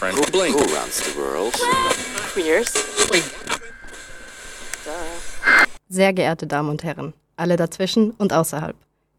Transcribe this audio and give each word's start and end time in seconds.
friend. 0.00 0.16
Who, 0.16 0.24
blink. 0.32 0.54
Who 0.56 0.64
runs 0.74 0.96
the 1.04 1.14
world? 1.18 1.52
Queers. 2.32 2.72
Sehr 5.88 6.12
geehrte 6.14 6.46
Damen 6.46 6.70
und 6.70 6.84
Herren, 6.84 7.12
alle 7.36 7.56
dazwischen 7.56 8.12
und 8.12 8.32
außerhalb, 8.32 8.76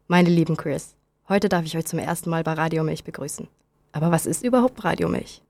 meine 0.08 0.30
lieben 0.30 0.56
Queers, 0.56 0.96
heute 1.28 1.48
darf 1.48 1.64
ich 1.64 1.76
euch 1.76 1.84
zum 1.84 2.00
ersten 2.00 2.30
Mal 2.30 2.42
bei 2.42 2.54
Radiomilch 2.54 3.04
begrüßen. 3.04 3.46
Aber 3.92 4.10
was 4.10 4.26
ist 4.26 4.42
überhaupt 4.42 4.82
Radiomilch? 4.82 5.42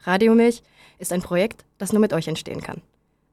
Radiomilch 0.00 0.62
ist 0.98 1.12
ein 1.12 1.22
Projekt, 1.22 1.64
das 1.78 1.92
nur 1.92 2.00
mit 2.00 2.12
euch 2.12 2.28
entstehen 2.28 2.60
kann. 2.60 2.82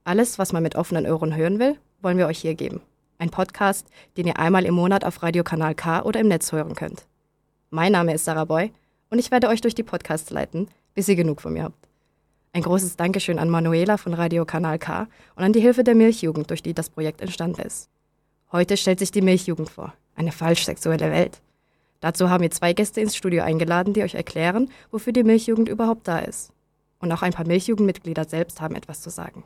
Alles, 0.05 0.39
was 0.39 0.54
man 0.54 0.63
mit 0.63 0.75
offenen 0.75 1.05
Ohren 1.05 1.36
hören 1.36 1.59
will, 1.59 1.77
wollen 2.02 2.18
wir 2.18 2.27
euch 2.27 2.39
hier 2.39 2.55
geben. 2.55 2.81
Ein 3.18 3.29
Podcast, 3.29 3.88
den 4.18 4.27
ihr 4.27 4.39
einmal 4.39 4.65
im 4.65 4.75
Monat 4.75 5.04
auf 5.04 5.21
Radiokanal 5.21 5.75
K 5.75 6.04
oder 6.04 6.20
im 6.21 6.27
Netz 6.27 6.52
hören 6.52 6.75
könnt. 6.75 7.05
Mein 7.71 7.91
Name 7.91 8.13
ist 8.13 8.25
Sarah 8.25 8.45
Boy 8.45 8.71
und 9.12 9.20
ich 9.20 9.30
werde 9.30 9.50
euch 9.50 9.61
durch 9.61 9.75
die 9.75 9.83
Podcasts 9.83 10.32
leiten, 10.32 10.70
bis 10.96 11.07
ihr 11.07 11.15
genug 11.15 11.42
von 11.42 11.54
mir 11.54 11.64
habt. 11.64 11.88
Ein 12.54 12.64
großes 12.64 12.96
Dankeschön 12.97 13.38
an 13.39 13.50
Manuela 13.50 13.97
von 13.97 14.14
Radio 14.14 14.46
Kanal 14.46 14.79
K 14.79 15.07
und 15.36 15.43
an 15.43 15.54
die 15.54 15.60
Hilfe 15.60 15.83
der 15.83 15.96
Milchjugend, 15.96 16.50
durch 16.50 16.64
die 16.64 16.74
das 16.74 16.89
Projekt 16.89 17.21
entstanden 17.21 17.61
ist. 17.61 17.89
Heute 18.52 18.75
stellt 18.75 19.00
sich 19.00 19.11
die 19.11 19.21
Milchjugend 19.21 19.69
vor, 19.69 19.93
eine 20.16 20.32
falsch 20.32 20.66
sexuelle 20.66 21.11
Welt. 21.11 21.42
Dazu 22.00 22.29
haben 22.29 22.42
wir 22.42 22.52
zwei 22.52 22.74
Gäste 22.74 23.00
ins 23.00 23.16
Studio 23.16 23.43
eingeladen, 23.43 23.93
die 23.93 24.04
euch 24.04 24.16
erklären, 24.16 24.69
wofür 24.89 25.14
die 25.14 25.24
Milchjugend 25.24 25.69
überhaupt 25.69 26.07
da 26.07 26.19
ist. 26.19 26.52
Und 27.00 27.11
auch 27.11 27.21
ein 27.21 27.33
paar 27.33 27.47
Milchjugendmitglieder 27.47 28.25
selbst 28.25 28.60
haben 28.60 28.75
etwas 28.75 29.02
zu 29.02 29.10
sagen. 29.10 29.43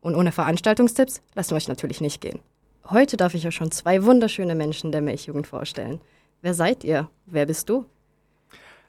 Und 0.00 0.14
ohne 0.14 0.30
Veranstaltungstipps 0.30 1.22
lassen 1.34 1.50
wir 1.50 1.56
euch 1.56 1.68
natürlich 1.68 2.00
nicht 2.00 2.20
gehen. 2.20 2.40
Heute 2.88 3.16
darf 3.16 3.34
ich 3.34 3.46
euch 3.46 3.54
schon 3.54 3.72
zwei 3.72 4.04
wunderschöne 4.04 4.54
Menschen 4.54 4.92
der 4.92 5.00
Milchjugend 5.00 5.46
vorstellen. 5.46 6.00
Wer 6.42 6.54
seid 6.54 6.84
ihr? 6.84 7.08
Wer 7.24 7.46
bist 7.46 7.68
du? 7.68 7.86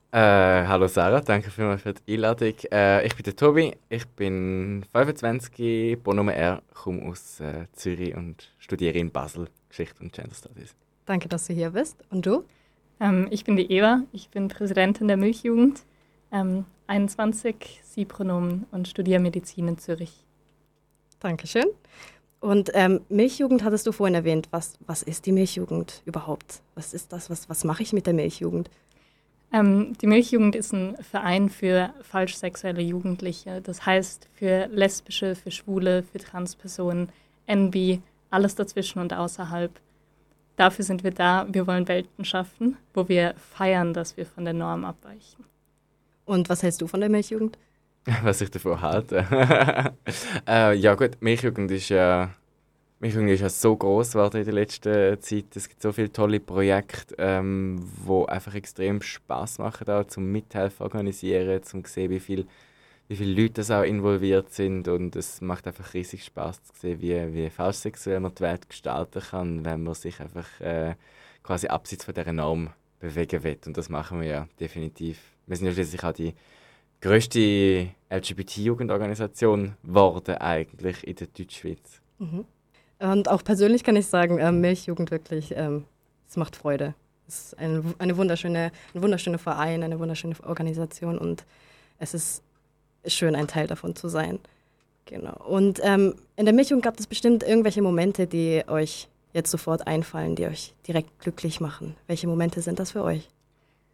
Äh, 0.09 0.19
hallo 0.19 0.87
Sarah, 0.87 1.19
danke 1.19 1.51
vielmals 1.51 1.81
für 1.81 1.93
die 1.93 2.13
Einladung. 2.13 2.53
Äh, 2.71 3.05
ich 3.05 3.13
bin 3.13 3.23
der 3.23 3.35
Tobi, 3.35 3.75
ich 3.89 4.07
bin 4.07 4.85
25, 4.93 6.01
Bonummer 6.01 6.33
R, 6.33 6.61
komme 6.73 7.03
aus 7.03 7.41
äh, 7.41 7.65
Zürich 7.73 8.15
und 8.15 8.49
studiere 8.57 8.97
in 8.97 9.11
Basel 9.11 9.49
Geschichte 9.67 10.01
und 10.01 10.13
Gender 10.13 10.33
Studies. 10.33 10.75
Danke, 11.05 11.27
dass 11.27 11.47
du 11.47 11.53
hier 11.53 11.71
bist. 11.71 11.97
Und 12.09 12.25
du? 12.25 12.45
Ähm, 13.01 13.27
ich 13.31 13.43
bin 13.43 13.57
die 13.57 13.69
Eva, 13.69 14.03
ich 14.13 14.29
bin 14.29 14.47
Präsidentin 14.47 15.09
der 15.09 15.17
Milchjugend, 15.17 15.83
ähm, 16.31 16.63
21, 16.87 17.81
Sie-Pronomen 17.83 18.65
und 18.71 18.87
studiere 18.87 19.19
Medizin 19.19 19.67
in 19.67 19.77
Zürich. 19.77 20.23
Dankeschön. 21.19 21.65
Und 22.39 22.71
ähm, 22.75 23.01
Milchjugend 23.09 23.61
hattest 23.61 23.85
du 23.85 23.91
vorhin 23.91 24.15
erwähnt. 24.15 24.47
Was, 24.51 24.77
was 24.85 25.03
ist 25.03 25.25
die 25.25 25.33
Milchjugend 25.33 26.01
überhaupt? 26.05 26.61
Was 26.75 26.93
ist 26.93 27.11
das? 27.11 27.29
Was, 27.29 27.49
was 27.49 27.65
mache 27.65 27.83
ich 27.83 27.91
mit 27.91 28.05
der 28.05 28.13
Milchjugend? 28.13 28.69
Ähm, 29.53 29.93
die 30.01 30.07
Milchjugend 30.07 30.55
ist 30.55 30.73
ein 30.73 30.97
Verein 30.97 31.49
für 31.49 31.93
falsch 32.01 32.35
sexuelle 32.35 32.81
Jugendliche. 32.81 33.61
Das 33.61 33.85
heißt 33.85 34.27
für 34.33 34.67
lesbische, 34.67 35.35
für 35.35 35.51
schwule, 35.51 36.03
für 36.03 36.19
Transpersonen, 36.19 37.09
NB, 37.45 37.99
alles 38.29 38.55
dazwischen 38.55 38.99
und 38.99 39.13
außerhalb. 39.13 39.71
Dafür 40.57 40.83
sind 40.83 41.03
wir 41.03 41.11
da. 41.11 41.47
Wir 41.49 41.67
wollen 41.67 41.87
Welten 41.87 42.25
schaffen, 42.25 42.77
wo 42.93 43.07
wir 43.07 43.35
feiern, 43.37 43.93
dass 43.93 44.17
wir 44.17 44.25
von 44.25 44.43
der 44.43 44.53
Norm 44.53 44.83
abweichen. 44.83 45.45
Und 46.25 46.49
was 46.49 46.63
hältst 46.63 46.81
du 46.81 46.87
von 46.87 46.99
der 46.99 47.09
Milchjugend? 47.09 47.57
Was 48.23 48.39
ich 48.39 48.49
davon 48.49 48.81
halte? 48.81 49.25
äh, 50.47 50.73
ja 50.75 50.95
gut, 50.95 51.17
Milchjugend 51.19 51.71
ist 51.71 51.89
ja 51.89 52.29
Milchjugend 52.99 53.29
ist 53.29 53.41
ja 53.41 53.49
so 53.49 53.75
groß 53.75 54.13
geworden 54.13 54.37
in 54.37 54.45
der 54.45 54.53
letzten 54.55 55.21
Zeit. 55.21 55.55
Es 55.55 55.69
gibt 55.69 55.81
so 55.81 55.91
viele 55.91 56.11
tolle 56.11 56.39
Projekte, 56.39 57.15
ähm, 57.19 57.83
einfach 58.27 58.55
extrem 58.55 59.01
Spaß 59.01 59.59
machen, 59.59 59.87
auch 59.89 60.05
zum 60.05 60.31
Mithelfen 60.31 60.83
organisieren, 60.83 61.61
zum 61.63 61.85
sehen, 61.85 62.09
wie 62.09 62.19
viel 62.19 62.47
wie 63.07 63.15
viele 63.15 63.41
Leute 63.41 63.53
das 63.53 63.71
auch 63.71 63.83
involviert 63.83 64.51
sind 64.53 64.87
und 64.87 65.15
es 65.15 65.41
macht 65.41 65.65
einfach 65.65 65.93
riesig 65.93 66.25
Spaß 66.25 66.63
zu 66.63 66.73
sehen, 66.75 67.01
wie, 67.01 67.33
wie 67.33 67.71
sexuell 67.71 68.19
man 68.19 68.35
die 68.35 68.41
Welt 68.41 68.67
gestalten 68.67 69.21
kann, 69.21 69.63
wenn 69.63 69.83
man 69.83 69.93
sich 69.93 70.19
einfach 70.19 70.59
äh, 70.59 70.95
quasi 71.41 71.67
abseits 71.67 72.03
von 72.03 72.13
dieser 72.13 72.33
Norm 72.33 72.69
bewegen 72.99 73.43
will 73.43 73.57
und 73.65 73.77
das 73.77 73.89
machen 73.89 74.21
wir 74.21 74.27
ja 74.27 74.47
definitiv. 74.59 75.19
Wir 75.45 75.55
sind 75.55 75.67
ja 75.67 75.73
schließlich 75.73 76.03
auch 76.03 76.11
die 76.11 76.33
größte 76.99 77.89
LGBT-Jugendorganisation 78.09 79.77
geworden 79.83 80.35
eigentlich 80.35 81.07
in 81.07 81.15
der 81.15 81.27
Deutschschweiz. 81.27 82.01
Mhm. 82.19 82.45
Und 82.99 83.29
auch 83.29 83.43
persönlich 83.43 83.83
kann 83.83 83.95
ich 83.95 84.07
sagen, 84.07 84.39
ähm, 84.39 84.61
Milchjugend 84.61 85.11
wirklich, 85.11 85.53
ähm, 85.55 85.85
es 86.27 86.37
macht 86.37 86.55
Freude. 86.55 86.95
Es 87.27 87.39
ist 87.39 87.59
ein, 87.59 87.93
eine 87.99 88.17
wunderschöne, 88.17 88.71
ein 88.93 89.01
wunderschöner 89.01 89.37
Verein, 89.37 89.83
eine 89.83 89.99
wunderschöne 89.99 90.35
Organisation 90.43 91.17
und 91.17 91.45
es 91.99 92.13
ist 92.13 92.43
schön, 93.05 93.35
ein 93.35 93.47
Teil 93.47 93.67
davon 93.67 93.95
zu 93.95 94.07
sein. 94.07 94.39
Genau. 95.05 95.35
Und 95.45 95.79
ähm, 95.83 96.15
in 96.35 96.45
der 96.45 96.53
Milchung 96.53 96.81
gab 96.81 96.99
es 96.99 97.07
bestimmt 97.07 97.43
irgendwelche 97.43 97.81
Momente, 97.81 98.27
die 98.27 98.63
euch 98.67 99.07
jetzt 99.33 99.51
sofort 99.51 99.87
einfallen, 99.87 100.35
die 100.35 100.45
euch 100.45 100.73
direkt 100.87 101.19
glücklich 101.19 101.59
machen. 101.59 101.95
Welche 102.07 102.27
Momente 102.27 102.61
sind 102.61 102.79
das 102.79 102.91
für 102.91 103.03
euch? 103.03 103.29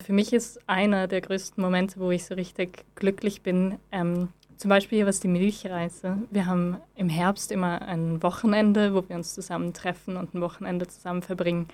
Für 0.03 0.13
mich 0.13 0.33
ist 0.33 0.59
einer 0.67 1.07
der 1.07 1.21
größten 1.21 1.61
Momente, 1.63 1.99
wo 1.99 2.11
ich 2.11 2.25
so 2.25 2.33
richtig 2.35 2.83
glücklich 2.95 3.41
bin, 3.41 3.77
ähm, 3.91 4.29
zum 4.63 4.69
Beispiel 4.69 5.05
was 5.05 5.19
die 5.19 5.27
Milchreise. 5.27 6.19
Wir 6.31 6.45
haben 6.45 6.77
im 6.95 7.09
Herbst 7.09 7.51
immer 7.51 7.81
ein 7.81 8.23
Wochenende, 8.23 8.93
wo 8.93 9.03
wir 9.05 9.17
uns 9.17 9.33
zusammen 9.33 9.73
treffen 9.73 10.15
und 10.15 10.33
ein 10.33 10.39
Wochenende 10.39 10.87
zusammen 10.87 11.21
verbringen. 11.21 11.67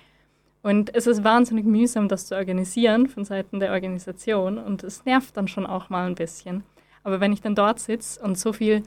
Und 0.64 0.92
es 0.92 1.06
ist 1.06 1.22
wahnsinnig 1.22 1.64
mühsam, 1.64 2.08
das 2.08 2.26
zu 2.26 2.34
organisieren 2.34 3.08
von 3.08 3.24
Seiten 3.24 3.60
der 3.60 3.70
Organisation 3.70 4.58
und 4.58 4.82
es 4.82 5.04
nervt 5.04 5.36
dann 5.36 5.46
schon 5.46 5.66
auch 5.66 5.88
mal 5.88 6.08
ein 6.08 6.16
bisschen. 6.16 6.64
Aber 7.04 7.20
wenn 7.20 7.32
ich 7.32 7.40
dann 7.40 7.54
dort 7.54 7.78
sitze 7.78 8.20
und 8.22 8.36
so 8.36 8.52
viele 8.52 8.82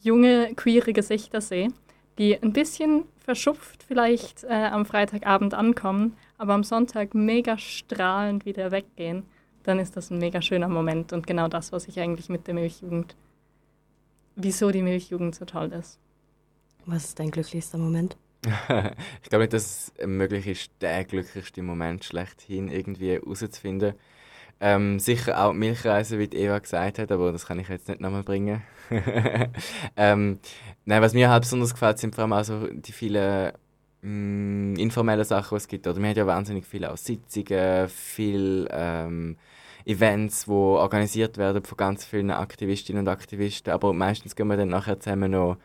junge, 0.00 0.54
queere 0.54 0.92
Gesichter 0.92 1.40
sehe, 1.40 1.68
die 2.18 2.36
ein 2.36 2.52
bisschen 2.52 3.04
verschupft 3.16 3.82
vielleicht 3.82 4.44
äh, 4.44 4.68
am 4.70 4.84
Freitagabend 4.84 5.54
ankommen, 5.54 6.18
aber 6.36 6.52
am 6.52 6.64
Sonntag 6.64 7.14
mega 7.14 7.56
strahlend 7.56 8.44
wieder 8.44 8.72
weggehen, 8.72 9.22
dann 9.62 9.78
ist 9.78 9.96
das 9.96 10.10
ein 10.10 10.18
mega 10.18 10.42
schöner 10.42 10.68
Moment 10.68 11.14
und 11.14 11.26
genau 11.26 11.48
das, 11.48 11.72
was 11.72 11.88
ich 11.88 11.98
eigentlich 11.98 12.28
mit 12.28 12.46
der 12.46 12.52
Milchjugend, 12.52 13.16
wieso 14.38 14.70
die 14.70 14.82
Milchjugend 14.82 15.34
so 15.34 15.44
toll 15.44 15.72
ist. 15.72 15.98
Was 16.86 17.04
ist 17.04 17.18
dein 17.18 17.30
glücklichster 17.30 17.76
Moment? 17.76 18.16
ich 18.44 19.28
glaube 19.28 19.44
nicht, 19.44 19.52
dass 19.52 19.92
es 19.98 20.06
möglich 20.06 20.46
ist, 20.46 20.70
der 20.80 21.04
glücklichste 21.04 21.62
Moment 21.62 22.04
schlechthin 22.04 22.68
irgendwie 22.68 23.12
herauszufinden. 23.12 23.94
Ähm, 24.60 24.98
sicher 24.98 25.44
auch 25.44 25.52
Milchreise, 25.52 26.18
wie 26.18 26.24
Eva 26.24 26.58
gesagt 26.58 26.98
hat, 26.98 27.12
aber 27.12 27.30
das 27.30 27.46
kann 27.46 27.60
ich 27.60 27.68
jetzt 27.68 27.88
nicht 27.88 28.00
nochmal 28.00 28.24
bringen. 28.24 28.62
ähm, 29.96 30.38
nein, 30.84 31.02
was 31.02 31.14
mir 31.14 31.30
halt 31.30 31.42
besonders 31.42 31.74
gefällt, 31.74 31.98
sind 31.98 32.14
vor 32.14 32.22
allem 32.22 32.32
auch 32.32 32.42
so 32.42 32.66
die 32.66 32.92
vielen 32.92 33.52
mh, 34.02 34.08
mm, 34.10 34.76
informellen 34.76 35.24
Sachen, 35.24 35.50
die 35.50 35.56
es 35.56 35.68
gibt. 35.68 35.86
Oder 35.86 36.00
wir 36.00 36.08
haben 36.08 36.16
ja 36.16 36.26
wahnsinnig 36.26 36.66
viele 36.66 36.92
auch 36.92 36.96
Sitzungen, 36.96 37.88
viele 37.88 38.68
ähm, 38.70 39.36
Events, 39.88 40.44
die 40.44 40.50
organisiert 40.50 41.38
werden 41.38 41.64
von 41.64 41.76
ganz 41.76 42.04
vielen 42.04 42.30
Aktivistinnen 42.30 43.00
und 43.00 43.08
Aktivisten, 43.08 43.72
aber 43.72 43.94
meistens 43.94 44.36
gehen 44.36 44.48
wir 44.48 44.56
dann 44.58 44.68
nachher 44.68 45.00
zusammen 45.00 45.30
noch 45.30 45.56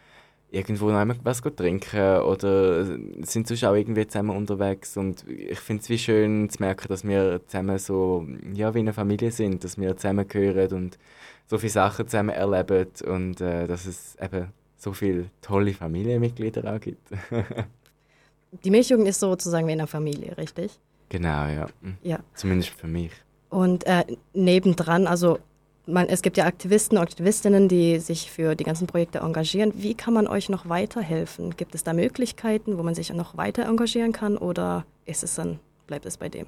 irgendwo 0.49 0.91
noch 0.91 1.15
was 1.23 1.41
trinken 1.41 2.21
oder 2.21 2.85
sind 2.85 3.47
sonst 3.47 3.63
auch 3.65 3.73
irgendwie 3.73 4.07
zusammen 4.07 4.37
unterwegs 4.37 4.95
und 4.95 5.27
ich 5.27 5.59
finde 5.59 5.81
es 5.81 5.89
wie 5.89 5.97
schön 5.97 6.49
zu 6.49 6.61
merken, 6.61 6.87
dass 6.87 7.03
wir 7.03 7.41
zusammen 7.47 7.77
so, 7.79 8.25
ja, 8.53 8.73
wie 8.73 8.79
eine 8.79 8.93
Familie 8.93 9.31
sind, 9.31 9.63
dass 9.63 9.77
wir 9.77 9.97
zusammengehören 9.97 10.71
und 10.71 10.99
so 11.47 11.57
viele 11.57 11.71
Sachen 11.71 12.07
zusammen 12.07 12.29
erleben 12.29 12.87
und 13.05 13.41
äh, 13.41 13.67
dass 13.67 13.85
es 13.85 14.15
eben 14.21 14.53
so 14.77 14.93
viele 14.93 15.25
tolle 15.41 15.73
Familienmitglieder 15.73 16.73
auch 16.73 16.79
gibt. 16.79 17.09
Die 18.63 18.69
Milchjugend 18.69 19.07
ist 19.07 19.19
sozusagen 19.19 19.67
wie 19.67 19.71
eine 19.71 19.87
Familie, 19.87 20.37
richtig? 20.37 20.79
Genau, 21.09 21.47
ja. 21.47 21.67
Ja. 22.03 22.19
Zumindest 22.35 22.69
für 22.69 22.87
mich. 22.87 23.11
Und 23.53 23.85
äh, 23.85 24.03
nebendran, 24.33 25.05
also 25.05 25.37
man, 25.85 26.07
es 26.09 26.23
gibt 26.23 26.37
ja 26.37 26.45
Aktivisten 26.45 26.97
und 26.97 27.03
Aktivistinnen, 27.03 27.67
die 27.67 27.99
sich 27.99 28.31
für 28.31 28.55
die 28.55 28.63
ganzen 28.63 28.87
Projekte 28.87 29.19
engagieren. 29.19 29.73
Wie 29.75 29.93
kann 29.93 30.15
man 30.15 30.27
euch 30.27 30.49
noch 30.49 30.67
weiterhelfen? 30.69 31.55
Gibt 31.55 31.75
es 31.75 31.83
da 31.83 31.93
Möglichkeiten, 31.93 32.79
wo 32.79 32.83
man 32.83 32.95
sich 32.95 33.13
noch 33.13 33.37
weiter 33.37 33.65
engagieren 33.65 34.11
kann 34.11 34.37
oder 34.37 34.85
ist 35.05 35.23
es 35.23 35.35
dann, 35.35 35.59
bleibt 35.85 36.07
es 36.07 36.17
bei 36.17 36.29
dem? 36.29 36.47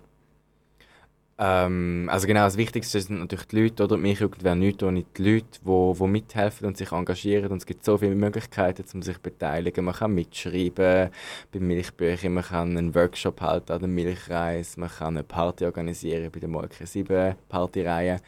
Ähm, 1.37 2.07
also 2.09 2.27
genau, 2.27 2.45
das 2.45 2.55
Wichtigste 2.55 3.01
sind 3.01 3.19
natürlich 3.19 3.47
die 3.47 3.63
Leute, 3.63 3.83
oder? 3.83 3.97
Mich 3.97 4.21
wäre 4.21 4.55
nichts 4.55 4.81
ohne 4.83 5.03
die 5.03 5.21
Leute, 5.21 5.45
die 5.61 5.65
wo 5.65 6.07
mithelfen 6.07 6.65
und 6.65 6.77
sich 6.77 6.93
engagieren. 6.93 7.51
Und 7.51 7.57
es 7.57 7.65
gibt 7.65 7.83
so 7.83 7.97
viele 7.97 8.15
Möglichkeiten, 8.15 8.85
um 8.93 9.01
sich 9.01 9.17
zu 9.17 9.21
beteiligen. 9.21 9.83
Man 9.83 9.95
kann 9.95 10.13
mitschreiben 10.13 11.09
bei 11.51 11.59
Milchbüchern, 11.59 12.33
man 12.33 12.43
kann 12.43 12.77
einen 12.77 12.95
Workshop 12.95 13.41
halten 13.41 13.73
an 13.73 13.79
der 13.79 13.89
Milchreise, 13.89 14.79
man 14.79 14.89
kann 14.89 15.17
eine 15.17 15.23
Party 15.23 15.65
organisieren 15.65 16.31
bei 16.31 16.39
der 16.39 16.47
Molke 16.49 16.87
7 16.87 17.35
Partyreihe. 17.49 18.21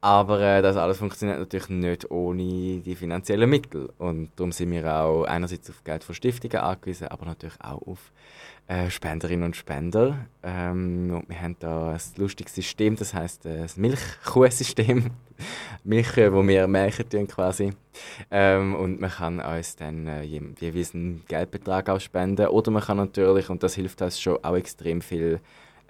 Aber 0.00 0.40
äh, 0.40 0.62
das 0.62 0.76
alles 0.76 0.98
funktioniert 0.98 1.40
natürlich 1.40 1.68
nicht 1.68 2.10
ohne 2.12 2.80
die 2.80 2.94
finanziellen 2.94 3.50
Mittel. 3.50 3.92
Und 3.98 4.30
darum 4.36 4.52
sind 4.52 4.70
wir 4.70 4.86
auch 4.94 5.24
einerseits 5.24 5.68
auf 5.68 5.82
Geld 5.82 6.04
von 6.04 6.14
Stiftungen 6.14 6.58
angewiesen, 6.58 7.08
aber 7.08 7.26
natürlich 7.26 7.60
auch 7.60 7.82
auf 7.84 8.12
äh, 8.68 8.90
Spenderinnen 8.90 9.44
und 9.44 9.56
Spender. 9.56 10.26
Ähm, 10.42 11.10
und 11.14 11.28
wir 11.28 11.40
haben 11.40 11.56
da 11.60 11.92
ein 11.92 12.00
lustiges 12.16 12.54
System, 12.54 12.96
das 12.96 13.14
heißt 13.14 13.46
äh, 13.46 13.60
das 13.60 13.76
Milchkuhsystem. 13.76 15.10
Milchkühe, 15.84 16.32
wo 16.32 16.46
wir 16.46 16.66
melken 16.66 17.08
tun 17.08 17.28
quasi. 17.28 17.72
Ähm, 18.30 18.74
und 18.74 19.00
man 19.00 19.10
kann 19.10 19.40
uns 19.40 19.76
dann 19.76 20.06
äh, 20.06 20.22
jeweils 20.22 20.94
einen 20.94 21.24
Geldbetrag 21.28 21.88
auch 21.88 22.00
spenden. 22.00 22.48
Oder 22.48 22.70
man 22.70 22.82
kann 22.82 22.96
natürlich, 22.96 23.50
und 23.50 23.62
das 23.62 23.74
hilft 23.74 24.02
uns 24.02 24.20
schon 24.20 24.42
auch 24.42 24.56
extrem 24.56 25.00
viel, 25.00 25.40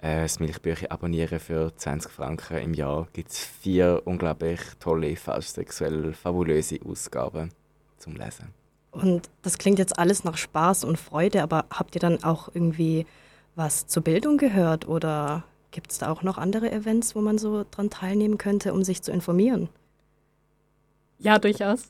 äh, 0.01 0.21
das 0.21 0.39
Milchbücher 0.39 0.91
abonnieren 0.91 1.39
für 1.39 1.75
20 1.75 2.11
Franken 2.11 2.57
im 2.57 2.73
Jahr. 2.73 3.07
Gibt 3.13 3.31
es 3.31 3.39
vier 3.39 4.01
unglaublich 4.05 4.59
tolle, 4.79 5.15
falsch 5.15 5.47
sexuell 5.47 6.13
fabulöse 6.13 6.79
Ausgaben 6.85 7.49
zum 7.97 8.15
Lesen. 8.15 8.56
Und 9.01 9.29
das 9.43 9.57
klingt 9.57 9.79
jetzt 9.79 9.99
alles 9.99 10.23
nach 10.23 10.37
Spaß 10.37 10.83
und 10.83 10.97
Freude, 10.97 11.43
aber 11.43 11.65
habt 11.69 11.95
ihr 11.95 12.01
dann 12.01 12.23
auch 12.23 12.49
irgendwie 12.53 13.05
was 13.55 13.87
zur 13.87 14.03
Bildung 14.03 14.37
gehört 14.37 14.87
oder 14.87 15.43
gibt 15.71 15.91
es 15.91 15.99
da 15.99 16.09
auch 16.11 16.23
noch 16.23 16.37
andere 16.37 16.71
Events, 16.71 17.15
wo 17.15 17.21
man 17.21 17.37
so 17.37 17.65
dran 17.69 17.89
teilnehmen 17.89 18.37
könnte, 18.37 18.73
um 18.73 18.83
sich 18.83 19.01
zu 19.01 19.11
informieren? 19.11 19.69
Ja, 21.19 21.39
durchaus. 21.39 21.89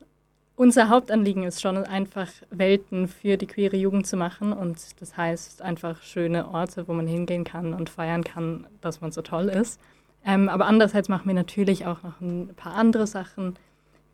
Unser 0.56 0.90
Hauptanliegen 0.90 1.44
ist 1.44 1.62
schon 1.62 1.78
einfach, 1.78 2.30
Welten 2.50 3.08
für 3.08 3.38
die 3.38 3.46
queere 3.46 3.78
Jugend 3.78 4.08
zu 4.08 4.18
machen. 4.18 4.54
Und 4.54 4.80
das 5.00 5.16
heißt 5.16 5.62
einfach 5.62 6.02
schöne 6.02 6.50
Orte, 6.50 6.88
wo 6.88 6.94
man 6.94 7.06
hingehen 7.06 7.44
kann 7.44 7.74
und 7.74 7.90
feiern 7.90 8.24
kann, 8.24 8.66
dass 8.82 9.00
man 9.02 9.12
so 9.12 9.22
toll 9.22 9.50
ist. 9.50 9.80
Ähm, 10.26 10.50
aber 10.50 10.66
andererseits 10.66 11.10
machen 11.10 11.28
wir 11.28 11.36
natürlich 11.36 11.86
auch 11.86 12.02
noch 12.02 12.20
ein 12.22 12.50
paar 12.56 12.74
andere 12.74 13.06
Sachen. 13.06 13.56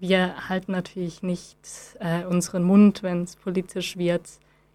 Wir 0.05 0.49
halten 0.49 0.73
natürlich 0.73 1.23
nicht 1.23 1.57
äh, 2.01 2.25
unseren 2.25 2.63
Mund, 2.63 3.03
wenn 3.03 3.23
es 3.23 3.37
politisch 3.37 3.95
wird. 3.95 4.27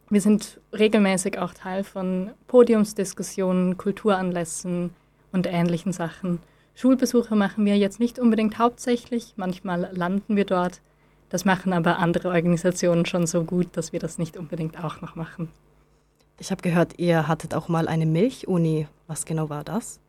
Wir 0.08 0.22
sind 0.22 0.58
regelmäßig 0.72 1.38
auch 1.38 1.52
Teil 1.52 1.84
von 1.84 2.30
Podiumsdiskussionen, 2.46 3.76
Kulturanlässen 3.76 4.88
und 5.30 5.46
ähnlichen 5.46 5.92
Sachen. 5.92 6.38
Schulbesuche 6.74 7.36
machen 7.36 7.66
wir 7.66 7.76
jetzt 7.76 8.00
nicht 8.00 8.18
unbedingt 8.18 8.58
hauptsächlich, 8.58 9.34
manchmal 9.36 9.90
landen 9.92 10.34
wir 10.34 10.46
dort. 10.46 10.80
Das 11.28 11.44
machen 11.44 11.74
aber 11.74 11.98
andere 11.98 12.28
Organisationen 12.28 13.04
schon 13.04 13.26
so 13.26 13.44
gut, 13.44 13.76
dass 13.76 13.92
wir 13.92 14.00
das 14.00 14.16
nicht 14.16 14.38
unbedingt 14.38 14.82
auch 14.82 15.02
noch 15.02 15.14
machen. 15.14 15.50
Ich 16.38 16.50
habe 16.50 16.62
gehört, 16.62 16.98
ihr 16.98 17.28
hattet 17.28 17.52
auch 17.52 17.68
mal 17.68 17.86
eine 17.86 18.06
Milchuni. 18.06 18.88
Was 19.06 19.26
genau 19.26 19.50
war 19.50 19.62
das? 19.62 20.00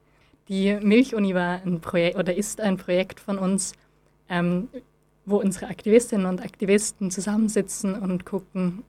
Die 0.47 0.79
Milchuni 0.81 1.35
war 1.35 1.61
ein 1.65 1.81
Projekt 1.81 2.17
oder 2.17 2.33
ist 2.33 2.61
ein 2.61 2.77
Projekt 2.77 3.19
von 3.19 3.37
uns. 3.37 3.73
Ähm, 4.29 4.69
wo 5.29 5.37
unsere 5.37 5.67
Aktivistinnen 5.67 6.25
und 6.25 6.41
Aktivisten 6.41 7.11
zusammensitzen 7.11 7.95
und 7.95 8.25
gucken, 8.25 8.83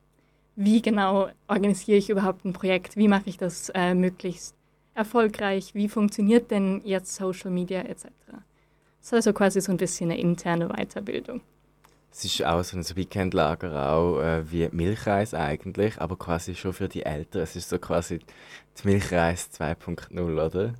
wie 0.56 0.82
genau 0.82 1.28
organisiere 1.48 1.98
ich 1.98 2.10
überhaupt 2.10 2.44
ein 2.44 2.52
Projekt, 2.52 2.96
wie 2.96 3.08
mache 3.08 3.24
ich 3.26 3.38
das 3.38 3.70
äh, 3.74 3.94
möglichst 3.94 4.54
erfolgreich, 4.94 5.74
wie 5.74 5.88
funktioniert 5.88 6.50
denn 6.50 6.82
jetzt 6.84 7.14
Social 7.14 7.50
Media 7.50 7.80
etc. 7.80 8.06
Das 8.26 9.06
ist 9.06 9.14
also 9.14 9.32
quasi 9.32 9.60
so 9.60 9.72
ein 9.72 9.78
bisschen 9.78 10.10
eine 10.10 10.20
interne 10.20 10.68
Weiterbildung. 10.68 11.40
Es 12.12 12.24
ist 12.24 12.44
auch 12.44 12.62
so 12.64 12.76
ein 12.76 12.84
Weekendlager 12.96 13.92
auch 13.92 14.20
äh, 14.20 14.50
wie 14.50 14.68
Milchreis 14.72 15.32
eigentlich, 15.32 16.00
aber 16.00 16.16
quasi 16.16 16.54
schon 16.54 16.72
für 16.72 16.88
die 16.88 17.04
Eltern. 17.04 17.42
Es 17.42 17.54
ist 17.54 17.68
so 17.68 17.78
quasi 17.78 18.18
die 18.18 18.88
Milchreis 18.88 19.48
2.0, 19.52 20.46
oder? 20.46 20.74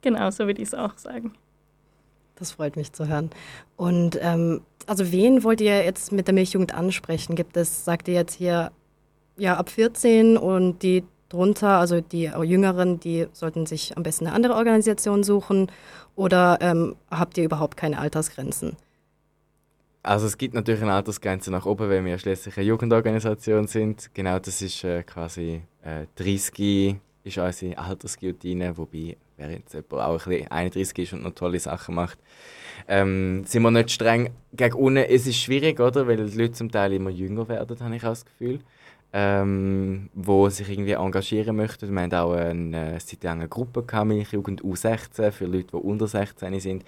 Genau, 0.00 0.30
so 0.30 0.46
würde 0.46 0.62
ich 0.62 0.68
es 0.68 0.74
auch 0.74 0.96
sagen. 0.96 1.34
Das 2.36 2.52
freut 2.52 2.76
mich 2.76 2.92
zu 2.92 3.06
hören. 3.08 3.30
Und 3.76 4.18
ähm, 4.20 4.62
also 4.86 5.12
wen 5.12 5.44
wollt 5.44 5.60
ihr 5.60 5.84
jetzt 5.84 6.12
mit 6.12 6.26
der 6.26 6.34
Milchjugend 6.34 6.74
ansprechen? 6.74 7.36
Gibt 7.36 7.56
es, 7.56 7.84
sagt 7.84 8.08
ihr 8.08 8.14
jetzt 8.14 8.34
hier, 8.34 8.72
ja, 9.36 9.56
ab 9.56 9.68
14 9.68 10.36
und 10.36 10.82
die 10.82 11.04
drunter, 11.28 11.78
also 11.78 12.00
die 12.00 12.30
Jüngeren, 12.42 13.00
die 13.00 13.26
sollten 13.32 13.66
sich 13.66 13.96
am 13.96 14.02
besten 14.02 14.26
eine 14.26 14.34
andere 14.34 14.54
Organisation 14.54 15.22
suchen? 15.22 15.70
Oder 16.16 16.58
ähm, 16.60 16.96
habt 17.10 17.38
ihr 17.38 17.44
überhaupt 17.44 17.76
keine 17.76 17.98
Altersgrenzen? 17.98 18.76
Also 20.02 20.26
es 20.26 20.36
gibt 20.36 20.54
natürlich 20.54 20.82
eine 20.82 20.92
Altersgrenze 20.92 21.50
nach 21.50 21.64
oben, 21.64 21.88
weil 21.88 22.04
wir 22.04 22.18
schließlich 22.18 22.56
eine 22.56 22.66
Jugendorganisation 22.66 23.66
sind. 23.66 24.10
Genau, 24.12 24.38
das 24.38 24.60
ist 24.60 24.84
äh, 24.84 25.02
quasi 25.02 25.62
äh, 25.82 26.06
30 26.16 26.96
ist 27.24 27.38
unsere 27.38 27.78
Altersguillotine, 27.78 28.76
wobei 28.76 29.16
wer 29.36 29.50
jetzt 29.50 29.74
auch 29.92 30.26
ein 30.26 30.30
bisschen 30.30 30.50
31 30.50 30.98
ist 30.98 31.12
und 31.12 31.22
noch 31.22 31.34
tolle 31.34 31.58
Sachen 31.58 31.94
macht, 31.94 32.18
ähm, 32.88 33.44
sind 33.46 33.62
wir 33.62 33.70
nicht 33.70 33.90
streng 33.90 34.30
gegen 34.52 34.74
unten. 34.74 34.98
Es 34.98 35.26
ist 35.26 35.38
schwierig, 35.38 35.80
oder? 35.80 36.06
Weil 36.06 36.16
die 36.16 36.36
Leute 36.36 36.52
zum 36.52 36.70
Teil 36.70 36.92
immer 36.92 37.10
jünger 37.10 37.48
werden, 37.48 37.78
habe 37.80 37.96
ich 37.96 38.04
auch 38.04 38.08
das 38.08 38.24
Gefühl. 38.24 38.60
Ähm, 39.16 40.10
wo 40.12 40.48
sich 40.48 40.68
irgendwie 40.68 40.92
engagieren 40.92 41.54
möchten. 41.54 41.94
Wir 41.94 42.02
hatten 42.02 42.14
auch 42.16 42.32
eine, 42.32 42.98
seit 42.98 43.24
eine 43.26 43.48
Gruppe 43.48 43.84
gehabt, 43.84 44.08
Milchjugend 44.08 44.62
U16 44.62 45.30
für 45.30 45.46
Leute, 45.46 45.68
die 45.72 45.76
unter 45.76 46.08
16 46.08 46.58
sind. 46.58 46.84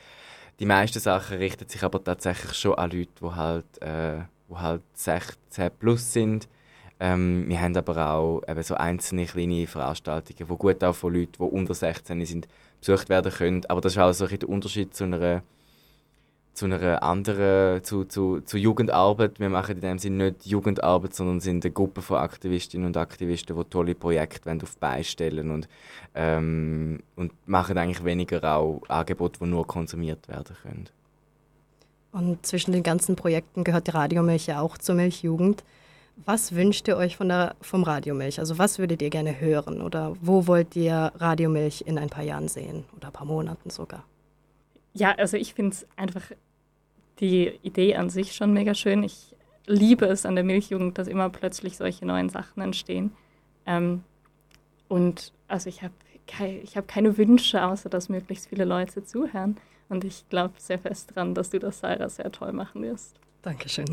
Die 0.59 0.67
meisten 0.67 0.99
Sachen 0.99 1.39
richten 1.39 1.69
sich 1.69 1.85
aber 1.85 2.03
tatsächlich 2.03 2.55
schon 2.55 2.75
an 2.75 2.91
Leute, 2.91 3.11
die 3.23 3.31
halt, 3.31 3.81
äh, 3.81 4.23
die 4.51 4.55
halt 4.57 4.83
16 4.95 5.71
plus 5.79 6.13
sind 6.13 6.49
ähm, 6.99 7.45
wir 7.49 7.61
haben 7.61 7.77
aber 7.77 8.11
auch 8.11 8.43
eben 8.49 8.63
so 8.63 8.75
einzelne 8.75 9.27
kleine 9.27 9.67
Veranstaltungen, 9.67 10.37
die 10.39 10.57
gut 10.57 10.83
auch 10.83 10.95
von 10.95 11.13
Leuten, 11.13 11.33
die 11.39 11.43
unter 11.43 11.75
16 11.75 12.25
sind, 12.25 12.49
besucht 12.81 13.09
werden 13.09 13.33
können. 13.33 13.67
Aber 13.67 13.81
das 13.81 13.93
ist 13.93 13.99
auch 13.99 14.13
so 14.13 14.25
ein 14.27 14.39
der 14.39 14.49
Unterschied 14.49 14.95
zu 14.95 15.05
einer, 15.05 15.43
zu 16.55 16.65
einer 16.65 17.03
anderen, 17.03 17.85
zu, 17.85 18.05
zu, 18.05 18.41
zu 18.41 18.57
Jugendarbeit. 18.57 19.39
Wir 19.39 19.51
machen 19.51 19.77
in 19.77 19.83
dem 19.83 19.99
Sinne 19.99 20.25
nicht 20.31 20.47
Jugendarbeit, 20.47 21.15
sondern 21.15 21.41
sind 21.41 21.67
eine 21.67 21.73
Gruppe 21.73 22.01
von 22.01 22.17
Aktivistinnen 22.17 22.87
und 22.87 22.97
Aktivisten, 22.97 23.55
die 23.55 23.65
tolle 23.65 23.95
Projekte 23.95 24.51
auf 24.51 24.75
die 24.75 24.81
Beine 24.81 25.05
stellen 25.05 25.51
und, 25.51 25.69
ähm, 26.15 27.01
und 27.15 27.33
machen 27.47 27.77
eigentlich 27.77 28.05
weniger 28.05 28.57
auch 28.57 28.81
Angebote, 28.89 29.41
die 29.41 29.51
nur 29.51 29.67
konsumiert 29.67 30.29
werden 30.29 30.57
können. 30.63 30.89
Und 32.13 32.47
zwischen 32.47 32.73
den 32.73 32.83
ganzen 32.83 33.17
Projekten 33.17 33.63
gehört 33.63 33.89
die 33.89 33.91
Radiomilch 33.91 34.47
ja 34.47 34.63
auch 34.63 34.79
zur 34.79 34.95
Milchjugend. 34.95 35.63
Was 36.25 36.55
wünscht 36.55 36.89
ihr 36.89 36.97
euch 36.97 37.17
von 37.17 37.29
der, 37.29 37.57
vom 37.61 37.83
Radiomilch? 37.83 38.39
Also 38.39 38.59
was 38.59 38.79
würdet 38.79 39.03
ihr 39.03 39.11
gerne 39.11 39.39
hören 39.39 39.83
oder 39.83 40.17
wo 40.23 40.47
wollt 40.47 40.75
ihr 40.75 41.13
Radiomilch 41.17 41.83
in 41.87 41.99
ein 41.99 42.09
paar 42.09 42.25
Jahren 42.25 42.49
sehen 42.49 42.85
oder 42.97 43.09
ein 43.09 43.13
paar 43.13 43.27
Monaten 43.27 43.69
sogar? 43.69 44.05
Ja, 44.95 45.13
also 45.13 45.37
ich 45.37 45.53
finde 45.53 45.73
es 45.75 45.87
einfach 45.97 46.23
die 47.21 47.59
Idee 47.63 47.97
an 47.97 48.09
sich 48.09 48.35
schon 48.35 48.53
mega 48.53 48.75
schön. 48.75 49.03
Ich 49.03 49.35
liebe 49.67 50.07
es 50.07 50.25
an 50.25 50.37
der 50.37 50.45
Milchjugend, 50.45 50.97
dass 50.97 51.07
immer 51.07 51.29
plötzlich 51.29 51.77
solche 51.77 52.07
neuen 52.07 52.31
Sachen 52.31 52.63
entstehen. 52.63 53.13
Ähm, 53.67 54.03
und 54.89 55.33
also 55.49 55.69
ich 55.69 55.83
habe 55.83 55.95
kei 56.27 56.63
hab 56.75 56.89
keine 56.89 57.19
Wünsche, 57.19 57.63
außer 57.63 57.89
dass 57.89 58.09
möglichst 58.09 58.49
viele 58.49 58.65
Leute 58.65 59.05
zuhören. 59.05 59.59
Und 59.89 60.05
ich 60.05 60.29
glaube 60.29 60.55
sehr 60.59 60.79
fest 60.79 61.11
daran, 61.15 61.35
dass 61.35 61.51
du 61.51 61.59
das, 61.59 61.81
Sarah, 61.81 62.09
sehr 62.09 62.33
toll 62.33 62.53
machen 62.53 62.83
wirst. 62.83 63.17
Dankeschön. 63.43 63.87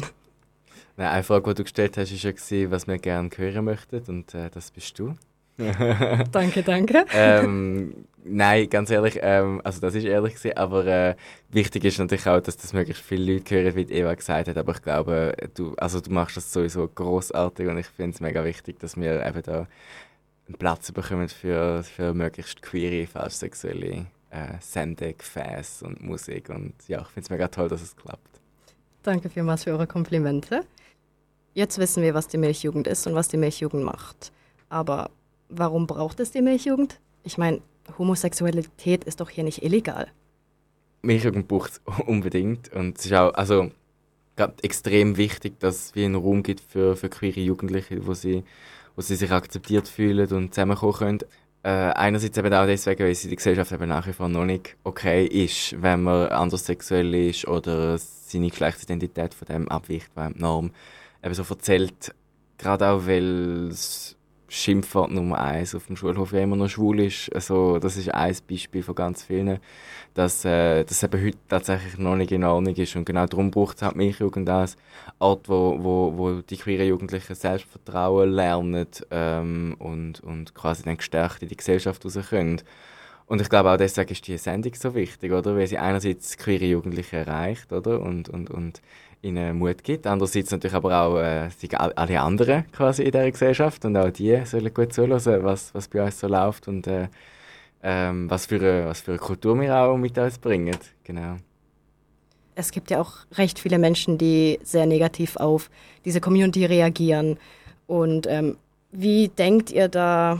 Nein, 0.97 1.07
eine 1.07 1.23
Frage, 1.23 1.49
die 1.49 1.55
du 1.55 1.63
gestellt 1.63 1.97
hast, 1.97 2.11
war 2.11 2.57
ja, 2.57 2.71
was 2.71 2.87
wir 2.87 2.97
gerne 2.97 3.29
hören 3.35 3.65
möchten. 3.65 4.03
Und 4.07 4.33
äh, 4.33 4.49
das 4.49 4.71
bist 4.71 4.97
du. 4.99 5.15
danke, 6.31 6.63
danke. 6.63 7.05
ähm, 7.13 8.07
nein, 8.23 8.67
ganz 8.69 8.89
ehrlich, 8.89 9.19
ähm, 9.21 9.61
also 9.63 9.79
das 9.81 9.93
ist 9.93 10.03
ehrlich 10.03 10.33
gewesen, 10.33 10.57
aber 10.57 10.87
äh, 10.87 11.15
wichtig 11.49 11.85
ist 11.85 11.99
natürlich 11.99 12.27
auch, 12.27 12.41
dass 12.41 12.57
das 12.57 12.73
möglichst 12.73 13.03
viele 13.03 13.33
Leute 13.33 13.55
hören, 13.55 13.75
wie 13.75 13.83
Eva 13.83 14.15
gesagt 14.15 14.47
hat. 14.47 14.57
Aber 14.57 14.73
ich 14.73 14.81
glaube, 14.81 15.35
du, 15.53 15.75
also 15.75 16.01
du 16.01 16.11
machst 16.11 16.37
das 16.37 16.51
sowieso 16.51 16.87
großartig 16.87 17.67
und 17.67 17.77
ich 17.77 17.85
finde 17.85 18.15
es 18.15 18.21
mega 18.21 18.43
wichtig, 18.43 18.79
dass 18.79 18.97
wir 18.97 19.23
eben 19.25 19.43
da 19.43 19.67
einen 20.47 20.57
Platz 20.57 20.91
bekommen 20.91 21.29
für, 21.29 21.83
für 21.83 22.13
möglichst 22.13 22.61
queere, 22.61 23.07
falsch 23.07 23.35
sexuelle 23.35 24.07
äh, 24.31 24.57
Sendung, 24.59 25.15
Fans 25.19 25.83
und 25.83 26.01
Musik. 26.01 26.49
Und 26.49 26.73
ja, 26.87 27.01
ich 27.01 27.07
finde 27.07 27.25
es 27.25 27.29
mega 27.29 27.47
toll, 27.47 27.69
dass 27.69 27.81
es 27.81 27.95
klappt. 27.95 28.41
Danke 29.03 29.29
vielmals 29.29 29.65
für 29.65 29.71
eure 29.71 29.85
Komplimente. 29.85 30.61
Jetzt 31.53 31.77
wissen 31.77 32.01
wir, 32.01 32.13
was 32.13 32.29
die 32.29 32.37
Milchjugend 32.37 32.87
ist 32.87 33.05
und 33.05 33.15
was 33.15 33.27
die 33.27 33.37
Milchjugend 33.37 33.83
macht. 33.83 34.31
Aber 34.69 35.11
warum 35.49 35.87
braucht 35.87 36.21
es 36.21 36.31
die 36.31 36.41
Milchjugend? 36.41 36.99
Ich 37.23 37.37
meine, 37.37 37.61
Homosexualität 37.97 39.03
ist 39.03 39.19
doch 39.19 39.29
hier 39.29 39.43
nicht 39.43 39.61
illegal. 39.61 40.07
Milchjugend 41.01 41.49
braucht 41.49 41.73
es 41.73 41.81
unbedingt. 42.07 42.71
Und 42.73 42.97
es 42.97 43.05
ist 43.05 43.13
auch 43.13 43.33
also, 43.33 43.71
extrem 44.61 45.17
wichtig, 45.17 45.59
dass 45.59 45.87
es 45.87 45.95
wie 45.95 46.05
einen 46.05 46.15
Raum 46.15 46.41
gibt 46.41 46.61
für, 46.61 46.95
für 46.95 47.09
queere 47.09 47.41
Jugendliche, 47.41 48.07
wo 48.07 48.13
sie, 48.13 48.43
wo 48.95 49.01
sie 49.01 49.15
sich 49.15 49.31
akzeptiert 49.31 49.89
fühlen 49.89 50.31
und 50.31 50.53
zusammenkommen 50.53 50.93
können. 50.93 51.19
Äh, 51.63 51.69
einerseits 51.69 52.37
eben 52.37 52.53
auch 52.53 52.65
deswegen, 52.65 53.03
weil 53.03 53.11
es 53.11 53.23
in 53.23 53.29
der 53.29 53.37
Gesellschaft 53.37 53.71
eben 53.71 53.87
nach 53.87 54.05
wie 54.05 54.11
vor 54.11 54.27
noch 54.27 54.43
nicht 54.43 54.75
okay 54.83 55.25
ist, 55.25 55.81
wenn 55.81 56.03
man 56.03 56.27
anders 56.27 56.65
sexuell 56.65 57.13
ist 57.15 57.47
oder 57.47 57.97
seine 57.97 58.49
Geschlechtsidentität 58.49 59.33
von 59.33 59.47
dem 59.47 59.69
abweicht, 59.69 60.09
was 60.13 60.33
die 60.33 60.41
Norm 60.41 60.71
eben 61.23 61.33
so 61.33 61.43
erzählt. 61.49 62.13
Gerade 62.57 62.89
auch, 62.89 63.07
weil 63.07 63.69
es 63.69 64.17
Schimpfwort 64.53 65.11
Nummer 65.11 65.39
eins 65.39 65.73
auf 65.73 65.87
dem 65.87 65.95
Schulhof 65.95 66.31
ja 66.31 66.41
immer 66.41 66.55
noch 66.55 66.69
schwul 66.69 66.99
ist. 66.99 67.33
Also, 67.33 67.79
das 67.79 67.97
ist 67.97 68.13
ein 68.13 68.35
Beispiel 68.47 68.83
von 68.83 68.93
ganz 68.93 69.23
vielen, 69.23 69.59
dass 70.13 70.45
äh, 70.45 70.83
das 70.83 71.01
eben 71.01 71.25
heute 71.25 71.37
tatsächlich 71.49 71.97
noch 71.97 72.15
nicht 72.15 72.31
in 72.31 72.43
Ordnung 72.43 72.75
ist. 72.75 72.95
Und 72.95 73.05
genau 73.05 73.25
darum 73.25 73.49
braucht 73.49 73.77
es 73.77 73.81
halt 73.81 73.95
Milchjugend 73.95 74.47
als 74.47 74.77
Ort, 75.17 75.49
wo, 75.49 75.79
wo, 75.83 76.17
wo 76.17 76.41
die 76.41 76.57
queeren 76.57 76.87
Jugendlichen 76.87 77.33
Selbstvertrauen 77.33 78.29
lernen 78.29 78.87
ähm, 79.09 79.75
und, 79.79 80.19
und 80.19 80.53
quasi 80.53 80.83
dann 80.83 80.97
gestärkt 80.97 81.41
in 81.41 81.49
die 81.49 81.57
Gesellschaft 81.57 82.05
raus 82.05 82.19
können. 82.29 82.61
Und 83.25 83.41
ich 83.41 83.49
glaube 83.49 83.71
auch 83.71 83.77
deswegen 83.77 84.11
ist 84.11 84.27
die 84.27 84.37
Sendung 84.37 84.73
so 84.75 84.93
wichtig, 84.95 85.31
oder? 85.31 85.55
Weil 85.55 85.67
sie 85.67 85.77
einerseits 85.77 86.37
queere 86.37 86.65
Jugendliche 86.65 87.17
erreicht, 87.17 87.71
oder? 87.71 88.01
Und, 88.01 88.29
und, 88.29 88.49
und 88.51 88.81
ihnen 89.23 89.57
Mut 89.57 89.83
gibt. 89.83 90.05
Andererseits 90.05 90.51
natürlich 90.51 90.75
aber 90.75 91.01
auch 91.01 91.17
äh, 91.17 91.49
alle 91.95 92.21
anderen 92.21 92.69
quasi 92.71 93.03
in 93.03 93.11
dieser 93.11 93.31
Gesellschaft 93.31 93.85
und 93.85 93.95
auch 93.97 94.09
die 94.11 94.45
sollen 94.45 94.73
gut 94.73 94.93
zuhören, 94.93 95.43
was, 95.43 95.73
was 95.73 95.87
bei 95.87 96.03
uns 96.03 96.19
so 96.19 96.27
läuft 96.27 96.67
und 96.67 96.85
äh, 96.87 97.07
ähm, 97.81 98.29
was, 98.29 98.45
für 98.45 98.55
eine, 98.55 98.85
was 98.87 99.01
für 99.01 99.11
eine 99.11 99.19
Kultur 99.19 99.59
wir 99.59 99.75
auch 99.75 99.97
mit 99.97 100.17
uns 100.17 100.37
bringen. 100.37 100.77
Genau. 101.03 101.37
Es 102.55 102.71
gibt 102.71 102.91
ja 102.91 103.01
auch 103.01 103.13
recht 103.33 103.59
viele 103.59 103.79
Menschen, 103.79 104.17
die 104.17 104.59
sehr 104.63 104.85
negativ 104.85 105.37
auf 105.37 105.69
diese 106.05 106.21
Community 106.21 106.65
reagieren. 106.65 107.37
Und 107.87 108.27
ähm, 108.27 108.57
wie 108.91 109.29
denkt 109.29 109.71
ihr 109.71 109.87
da, 109.87 110.39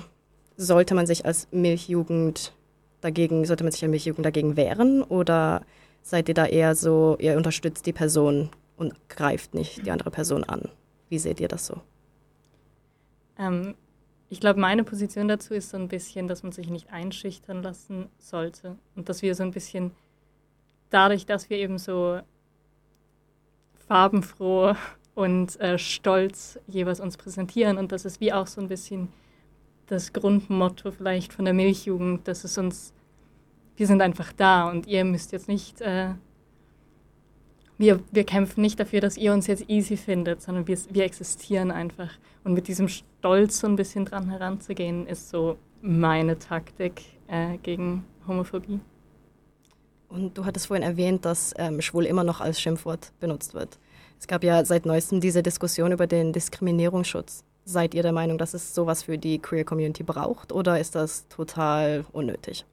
sollte 0.57 0.93
man 0.93 1.07
sich 1.07 1.25
als 1.25 1.47
Milchjugend 1.51 2.53
dagegen, 3.03 3.45
sollte 3.45 3.63
man 3.63 3.71
sich 3.71 3.81
Milchjugend 3.83 4.25
dagegen 4.25 4.55
wehren 4.55 5.03
oder 5.03 5.63
seid 6.01 6.27
ihr 6.27 6.35
da 6.35 6.45
eher 6.45 6.75
so, 6.75 7.17
ihr 7.19 7.37
unterstützt 7.37 7.85
die 7.85 7.93
Person 7.93 8.49
und 8.77 8.93
greift 9.09 9.53
nicht 9.53 9.85
die 9.85 9.91
andere 9.91 10.11
Person 10.11 10.43
an. 10.43 10.69
Wie 11.09 11.19
seht 11.19 11.39
ihr 11.39 11.47
das 11.47 11.67
so? 11.67 11.81
Ähm, 13.37 13.75
ich 14.29 14.39
glaube, 14.39 14.59
meine 14.59 14.83
Position 14.83 15.27
dazu 15.27 15.53
ist 15.53 15.69
so 15.69 15.77
ein 15.77 15.87
bisschen, 15.87 16.27
dass 16.27 16.43
man 16.43 16.51
sich 16.51 16.69
nicht 16.69 16.91
einschüchtern 16.91 17.61
lassen 17.61 18.09
sollte 18.17 18.77
und 18.95 19.09
dass 19.09 19.21
wir 19.21 19.35
so 19.35 19.43
ein 19.43 19.51
bisschen 19.51 19.91
dadurch, 20.89 21.25
dass 21.25 21.49
wir 21.49 21.57
eben 21.57 21.77
so 21.77 22.19
farbenfroh 23.87 24.75
und 25.15 25.59
äh, 25.59 25.77
stolz 25.77 26.59
jeweils 26.67 26.99
uns 26.99 27.17
präsentieren 27.17 27.77
und 27.77 27.91
das 27.91 28.05
ist 28.05 28.19
wie 28.21 28.33
auch 28.33 28.47
so 28.47 28.61
ein 28.61 28.67
bisschen 28.67 29.09
das 29.87 30.13
Grundmotto 30.13 30.91
vielleicht 30.91 31.33
von 31.33 31.45
der 31.45 31.53
Milchjugend, 31.53 32.27
dass 32.27 32.43
es 32.43 32.57
uns, 32.57 32.93
wir 33.75 33.87
sind 33.87 34.01
einfach 34.01 34.31
da 34.33 34.69
und 34.69 34.87
ihr 34.87 35.03
müsst 35.03 35.31
jetzt 35.31 35.47
nicht 35.47 35.81
äh, 35.81 36.13
wir, 37.77 37.99
wir 38.11 38.23
kämpfen 38.23 38.61
nicht 38.61 38.79
dafür, 38.79 39.01
dass 39.01 39.17
ihr 39.17 39.33
uns 39.33 39.47
jetzt 39.47 39.69
easy 39.69 39.97
findet, 39.97 40.41
sondern 40.41 40.67
wir, 40.67 40.77
wir 40.89 41.03
existieren 41.03 41.71
einfach. 41.71 42.11
Und 42.43 42.53
mit 42.53 42.67
diesem 42.67 42.87
Stolz 42.87 43.59
so 43.59 43.67
ein 43.67 43.75
bisschen 43.75 44.05
dran 44.05 44.29
heranzugehen, 44.29 45.07
ist 45.07 45.29
so 45.29 45.57
meine 45.81 46.37
Taktik 46.39 47.01
äh, 47.27 47.57
gegen 47.57 48.05
Homophobie. 48.27 48.79
Und 50.07 50.37
du 50.37 50.45
hattest 50.45 50.67
vorhin 50.67 50.83
erwähnt, 50.83 51.25
dass 51.25 51.53
ähm, 51.57 51.81
schwul 51.81 52.05
immer 52.05 52.23
noch 52.23 52.39
als 52.39 52.61
Schimpfwort 52.61 53.11
benutzt 53.19 53.53
wird. 53.53 53.79
Es 54.19 54.27
gab 54.27 54.43
ja 54.43 54.63
seit 54.63 54.85
neuestem 54.85 55.19
diese 55.19 55.41
Diskussion 55.41 55.91
über 55.91 56.07
den 56.07 56.31
Diskriminierungsschutz. 56.31 57.43
Seid 57.65 57.93
ihr 57.93 58.03
der 58.03 58.11
Meinung, 58.11 58.37
dass 58.37 58.53
es 58.53 58.75
sowas 58.75 59.03
für 59.03 59.17
die 59.17 59.39
Queer 59.39 59.63
Community 59.63 60.03
braucht 60.03 60.51
oder 60.51 60.79
ist 60.79 60.95
das 60.95 61.27
total 61.29 62.05
unnötig? 62.11 62.65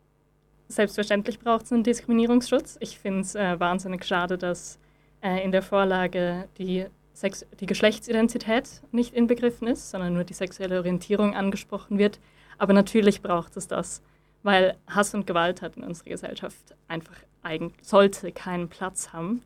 Selbstverständlich 0.68 1.38
braucht 1.38 1.64
es 1.64 1.72
einen 1.72 1.84
Diskriminierungsschutz. 1.84 2.76
Ich 2.80 2.98
finde 2.98 3.20
es 3.20 3.34
äh, 3.34 3.58
wahnsinnig 3.58 4.04
schade, 4.04 4.38
dass 4.38 4.78
äh, 5.20 5.44
in 5.44 5.52
der 5.52 5.62
Vorlage 5.62 6.48
die, 6.58 6.86
Sex 7.12 7.44
die 7.58 7.66
Geschlechtsidentität 7.66 8.82
nicht 8.92 9.14
inbegriffen 9.14 9.68
ist, 9.68 9.90
sondern 9.90 10.14
nur 10.14 10.24
die 10.24 10.34
sexuelle 10.34 10.78
Orientierung 10.78 11.34
angesprochen 11.34 11.98
wird. 11.98 12.18
Aber 12.58 12.72
natürlich 12.72 13.22
braucht 13.22 13.56
es 13.56 13.68
das, 13.68 14.02
weil 14.42 14.76
Hass 14.86 15.14
und 15.14 15.26
Gewalt 15.26 15.62
hat 15.62 15.76
in 15.76 15.84
unserer 15.84 16.10
Gesellschaft 16.10 16.74
einfach 16.88 17.16
eigentlich, 17.42 17.86
sollte 17.86 18.32
keinen 18.32 18.68
Platz 18.68 19.12
haben. 19.12 19.42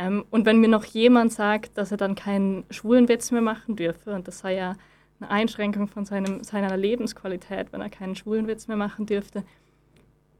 Ähm, 0.00 0.24
und 0.30 0.46
wenn 0.46 0.60
mir 0.60 0.68
noch 0.68 0.84
jemand 0.86 1.30
sagt, 1.32 1.76
dass 1.76 1.90
er 1.90 1.98
dann 1.98 2.14
keinen 2.14 2.64
schwulen 2.70 3.08
Witz 3.08 3.30
mehr 3.32 3.42
machen 3.42 3.76
dürfe, 3.76 4.14
und 4.14 4.26
das 4.26 4.38
sei 4.38 4.56
ja 4.56 4.74
eine 5.20 5.30
Einschränkung 5.30 5.88
von 5.88 6.06
seinem, 6.06 6.42
seiner 6.42 6.74
Lebensqualität, 6.74 7.70
wenn 7.72 7.82
er 7.82 7.90
keinen 7.90 8.16
schwulen 8.16 8.46
Witz 8.46 8.66
mehr 8.66 8.78
machen 8.78 9.04
dürfte, 9.04 9.44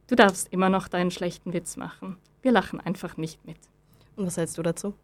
du 0.07 0.15
darfst 0.15 0.51
immer 0.51 0.69
noch 0.69 0.87
deinen 0.87 1.11
schlechten 1.11 1.53
Witz 1.53 1.77
machen. 1.77 2.17
Wir 2.41 2.51
lachen 2.51 2.79
einfach 2.81 3.17
nicht 3.17 3.45
mit. 3.45 3.57
Und 4.15 4.25
was 4.25 4.37
hältst 4.37 4.57
du 4.57 4.63
dazu? 4.63 4.95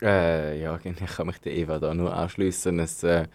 Äh, 0.00 0.62
ja, 0.62 0.78
ich 0.84 1.16
kann 1.16 1.26
mich 1.26 1.40
der 1.40 1.56
Eva 1.56 1.80
da 1.80 1.92
nur 1.92 2.14
anschließen. 2.14 2.78
Es, 2.78 3.02
äh, 3.02 3.26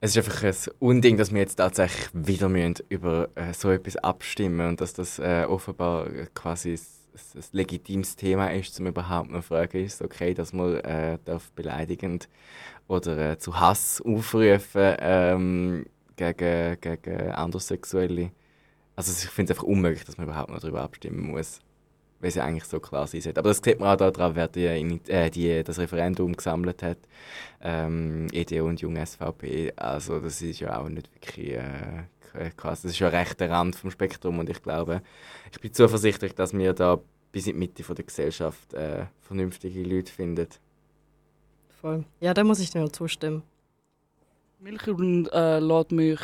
es 0.00 0.16
ist 0.16 0.26
einfach 0.26 0.42
ein 0.42 0.74
Unding, 0.80 1.16
dass 1.16 1.32
wir 1.32 1.38
jetzt 1.38 1.56
tatsächlich 1.56 2.08
wieder 2.12 2.48
müssen 2.48 2.84
über 2.88 3.28
äh, 3.36 3.52
so 3.52 3.70
etwas 3.70 3.96
abstimmen 3.98 4.66
und 4.66 4.80
dass 4.80 4.94
das 4.94 5.20
äh, 5.20 5.44
offenbar 5.48 6.08
quasi 6.34 6.76
ein, 7.14 7.44
legitimes 7.52 8.16
Thema 8.16 8.48
ist, 8.52 8.78
um 8.80 8.86
überhaupt 8.86 9.30
noch 9.30 9.44
fragen, 9.44 9.84
ist 9.84 9.94
es 9.94 10.02
okay, 10.02 10.34
dass 10.34 10.52
man 10.52 10.76
äh, 10.76 11.18
darf 11.24 11.52
beleidigend 11.52 12.28
oder 12.88 13.32
äh, 13.32 13.38
zu 13.38 13.58
Hass 13.58 14.00
aufrufen 14.00 14.96
ähm, 14.98 15.86
gegen, 16.16 16.80
gegen 16.80 17.30
Anderssexuelle. 17.30 18.30
Also 18.96 19.12
ich 19.12 19.30
finde 19.30 19.52
es 19.52 19.58
einfach 19.58 19.68
unmöglich, 19.68 20.04
dass 20.04 20.18
man 20.18 20.26
überhaupt 20.26 20.50
noch 20.50 20.60
darüber 20.60 20.82
abstimmen 20.82 21.30
muss 21.30 21.60
weil 22.24 22.30
sie 22.30 22.42
eigentlich 22.42 22.64
so 22.64 22.80
klar 22.80 23.06
sein 23.06 23.20
sollte. 23.20 23.38
Aber 23.38 23.50
das 23.50 23.60
sieht 23.62 23.78
man 23.78 23.90
auch 23.90 24.10
daran, 24.10 24.34
wer 24.34 24.48
die, 24.48 24.64
äh, 24.64 25.28
die, 25.28 25.62
das 25.62 25.78
Referendum 25.78 26.34
gesammelt 26.34 26.82
hat. 26.82 26.96
Ähm, 27.60 28.28
EDU 28.32 28.64
und 28.66 28.80
Jung 28.80 28.96
SVP. 28.96 29.74
Also 29.76 30.20
das 30.20 30.40
ist 30.40 30.58
ja 30.58 30.80
auch 30.80 30.88
nicht 30.88 31.12
wirklich 31.14 31.52
äh, 31.52 32.50
krass. 32.56 32.80
Das 32.80 32.92
ist 32.92 32.98
ja 32.98 33.08
recht 33.08 33.38
der 33.40 33.50
Rand 33.50 33.76
vom 33.76 33.90
Spektrum 33.90 34.38
und 34.38 34.48
ich 34.48 34.62
glaube, 34.62 35.02
ich 35.52 35.60
bin 35.60 35.74
zuversichtlich, 35.74 36.34
dass 36.34 36.54
wir 36.54 36.72
da 36.72 36.98
bis 37.30 37.46
in 37.46 37.52
die 37.52 37.58
Mitte 37.58 37.84
von 37.84 37.94
der 37.94 38.06
Gesellschaft 38.06 38.72
äh, 38.72 39.04
vernünftige 39.20 39.82
Leute 39.82 40.10
finden. 40.10 40.48
Voll. 41.78 42.06
Ja, 42.20 42.32
da 42.32 42.42
muss 42.42 42.58
ich 42.58 42.70
dir 42.70 42.90
zustimmen. 42.90 43.42
Milchjugend 44.60 45.30
äh, 45.30 45.58
lässt 45.58 45.92
mich 45.92 46.20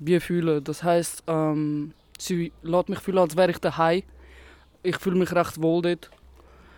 wie 0.00 0.18
fühlen. 0.18 0.64
Das 0.64 0.82
heißt, 0.82 1.22
ähm, 1.28 1.92
sie 2.18 2.50
lässt 2.62 2.88
mich 2.88 2.98
fühlen, 2.98 3.18
als 3.18 3.36
wäre 3.36 3.52
ich 3.52 3.58
daheim 3.58 4.02
ich 4.82 4.96
fühle 4.96 5.16
mich 5.16 5.32
recht 5.32 5.60
wohl 5.60 5.82
dort. 5.82 6.10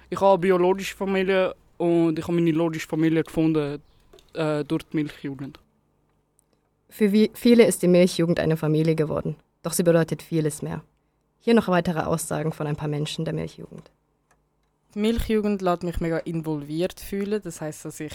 Ich 0.08 0.20
habe 0.20 0.32
eine 0.32 0.38
biologische 0.38 0.96
Familie 0.96 1.54
und 1.78 2.18
ich 2.18 2.24
habe 2.24 2.34
meine 2.34 2.50
logische 2.52 2.88
Familie 2.88 3.24
gefunden 3.24 3.80
äh, 4.34 4.64
durch 4.64 4.82
die 4.84 4.96
Milchjugend. 4.96 5.58
Für 6.88 7.10
viele 7.34 7.64
ist 7.64 7.82
die 7.82 7.88
Milchjugend 7.88 8.40
eine 8.40 8.56
Familie 8.56 8.96
geworden, 8.96 9.36
doch 9.62 9.72
sie 9.72 9.84
bedeutet 9.84 10.22
vieles 10.22 10.60
mehr. 10.60 10.82
Hier 11.38 11.54
noch 11.54 11.68
weitere 11.68 12.00
Aussagen 12.00 12.52
von 12.52 12.66
ein 12.66 12.76
paar 12.76 12.88
Menschen 12.88 13.24
der 13.24 13.32
Milchjugend. 13.32 13.90
Die 14.94 14.98
Milchjugend 14.98 15.62
lässt 15.62 15.84
mich 15.84 16.00
mega 16.00 16.18
involviert 16.18 17.00
fühlen. 17.00 17.40
Das 17.42 17.60
heißt, 17.60 17.84
dass 17.84 18.00
ich, 18.00 18.12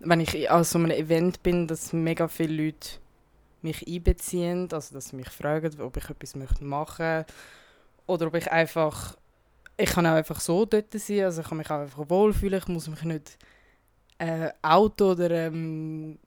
wenn 0.00 0.20
ich 0.20 0.50
an 0.50 0.62
so 0.62 0.78
einem 0.78 0.90
Event 0.90 1.42
bin, 1.42 1.66
dass 1.66 1.92
mega 1.92 2.28
viele 2.28 2.64
Leute 2.64 2.90
mich 3.62 3.88
einbeziehen, 3.88 4.68
also 4.70 4.94
dass 4.94 5.08
sie 5.08 5.16
mich 5.16 5.30
fragen, 5.30 5.80
ob 5.80 5.96
ich 5.96 6.10
etwas 6.10 6.36
machen 6.36 6.68
möchte 6.68 7.26
oder 8.08 8.26
ob 8.26 8.34
ich 8.34 8.50
einfach, 8.50 9.16
ich 9.76 9.90
kann 9.90 10.06
auch 10.06 10.14
einfach 10.14 10.40
so 10.40 10.64
dort 10.64 10.92
sein, 10.92 11.24
also 11.24 11.42
ich 11.42 11.48
kann 11.48 11.58
mich 11.58 11.70
auch 11.70 11.80
einfach 11.80 12.10
wohlfühlen, 12.10 12.58
ich 12.58 12.68
muss 12.68 12.88
mich 12.88 13.04
nicht 13.04 13.38
äh, 14.18 14.50
Auto 14.62 15.12
oder 15.12 15.30
ähm, 15.30 16.18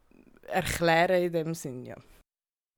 erklären 0.47 1.23
in 1.23 1.33
dem 1.33 1.53
Sinn, 1.53 1.85
ja. 1.85 1.95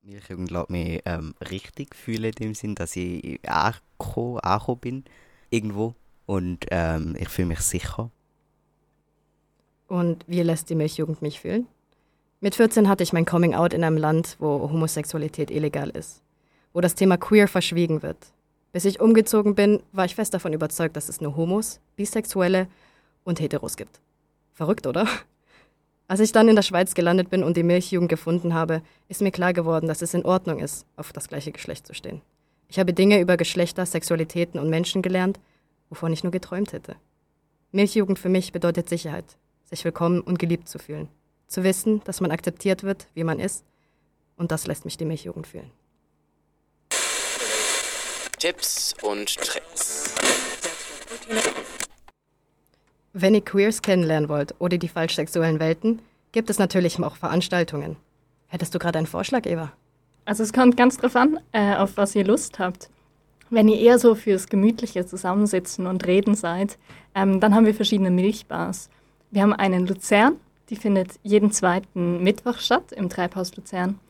Ich 0.05 0.29
lässt 0.29 0.73
mich 0.73 1.01
ähm, 1.05 1.33
richtig 1.49 1.95
fühlen 1.95 2.25
in 2.25 2.31
dem 2.31 2.53
Sinn, 2.55 2.75
dass 2.75 2.95
ich 2.95 3.39
angekommen, 3.47 4.39
angekommen 4.39 4.79
bin 4.79 5.03
irgendwo 5.49 5.95
und 6.25 6.65
ähm, 6.71 7.15
ich 7.17 7.29
fühle 7.29 7.49
mich 7.49 7.59
sicher. 7.59 8.09
Und 9.87 10.25
wie 10.27 10.41
lässt 10.41 10.69
die 10.69 10.75
Milchjugend 10.75 11.21
mich 11.21 11.39
fühlen? 11.39 11.67
Mit 12.41 12.55
14 12.55 12.89
hatte 12.89 13.03
ich 13.03 13.13
mein 13.13 13.25
Coming 13.25 13.53
Out 13.53 13.73
in 13.73 13.83
einem 13.83 13.95
Land, 13.95 14.35
wo 14.39 14.69
Homosexualität 14.69 15.51
illegal 15.51 15.89
ist, 15.89 16.21
wo 16.73 16.81
das 16.81 16.95
Thema 16.95 17.15
Queer 17.15 17.47
verschwiegen 17.47 18.01
wird, 18.01 18.33
bis 18.73 18.85
ich 18.85 18.99
umgezogen 18.99 19.55
bin, 19.55 19.81
war 19.93 20.03
ich 20.03 20.15
fest 20.15 20.33
davon 20.33 20.51
überzeugt, 20.51 20.97
dass 20.97 21.07
es 21.07 21.21
nur 21.21 21.37
Homos, 21.37 21.79
Bisexuelle 21.95 22.67
und 23.23 23.39
Heteros 23.39 23.77
gibt. 23.77 24.01
Verrückt, 24.51 24.85
oder? 24.85 25.07
Als 26.07 26.19
ich 26.19 26.31
dann 26.31 26.49
in 26.49 26.55
der 26.55 26.63
Schweiz 26.63 26.95
gelandet 26.95 27.29
bin 27.29 27.43
und 27.43 27.55
die 27.55 27.63
Milchjugend 27.63 28.09
gefunden 28.09 28.53
habe, 28.53 28.81
ist 29.07 29.21
mir 29.21 29.31
klar 29.31 29.53
geworden, 29.53 29.87
dass 29.87 30.01
es 30.01 30.13
in 30.13 30.25
Ordnung 30.25 30.59
ist, 30.59 30.85
auf 30.97 31.13
das 31.13 31.29
gleiche 31.29 31.51
Geschlecht 31.51 31.87
zu 31.87 31.93
stehen. 31.93 32.21
Ich 32.67 32.79
habe 32.79 32.93
Dinge 32.93 33.21
über 33.21 33.37
Geschlechter, 33.37 33.85
Sexualitäten 33.85 34.59
und 34.59 34.69
Menschen 34.69 35.01
gelernt, 35.01 35.39
wovon 35.89 36.11
ich 36.11 36.23
nur 36.23 36.31
geträumt 36.31 36.73
hätte. 36.73 36.95
Milchjugend 37.71 38.19
für 38.19 38.29
mich 38.29 38.51
bedeutet 38.51 38.89
Sicherheit, 38.89 39.37
sich 39.63 39.85
willkommen 39.85 40.19
und 40.21 40.39
geliebt 40.39 40.67
zu 40.67 40.79
fühlen, 40.79 41.07
zu 41.47 41.63
wissen, 41.63 42.01
dass 42.05 42.21
man 42.21 42.31
akzeptiert 42.31 42.83
wird, 42.83 43.07
wie 43.13 43.23
man 43.23 43.39
ist, 43.39 43.63
und 44.35 44.51
das 44.51 44.65
lässt 44.65 44.85
mich 44.85 44.97
die 44.97 45.05
Milchjugend 45.05 45.47
fühlen. 45.47 45.71
Tipps 48.43 48.93
und 49.01 49.37
Tricks. 49.37 50.13
Wenn 53.13 53.35
ihr 53.35 53.39
Queers 53.39 53.81
kennenlernen 53.81 54.27
wollt 54.27 54.53
oder 54.59 54.77
die 54.77 54.89
falschsexuellen 54.89 55.61
Welten, 55.61 56.01
gibt 56.33 56.49
es 56.49 56.59
natürlich 56.59 57.01
auch 57.01 57.15
Veranstaltungen. 57.15 57.95
Hättest 58.47 58.75
du 58.75 58.79
gerade 58.79 58.97
einen 58.97 59.07
Vorschlag, 59.07 59.45
Eva? 59.45 59.71
Also 60.25 60.43
es 60.43 60.51
kommt 60.51 60.75
ganz 60.75 60.97
drauf 60.97 61.15
an, 61.15 61.39
äh, 61.53 61.77
auf 61.77 61.95
was 61.95 62.15
ihr 62.15 62.25
Lust 62.25 62.59
habt. 62.59 62.89
Wenn 63.49 63.69
ihr 63.69 63.79
eher 63.79 63.97
so 63.97 64.13
fürs 64.13 64.47
gemütliche 64.47 65.05
Zusammensitzen 65.05 65.87
und 65.87 66.05
Reden 66.05 66.35
seid, 66.35 66.77
ähm, 67.15 67.39
dann 67.39 67.55
haben 67.55 67.65
wir 67.65 67.73
verschiedene 67.73 68.11
Milchbars. 68.11 68.89
Wir 69.31 69.43
haben 69.43 69.53
einen 69.53 69.83
in 69.83 69.87
Luzern, 69.87 70.35
die 70.69 70.75
findet 70.75 71.11
jeden 71.23 71.53
zweiten 71.53 72.21
Mittwoch 72.21 72.57
statt 72.57 72.91
im 72.91 73.07
Treibhaus 73.07 73.55
Luzern. 73.55 74.01